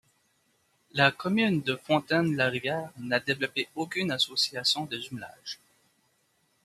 [0.93, 5.59] La commune de Fontaine-la-Rivière n'a développé aucune association de jumelage.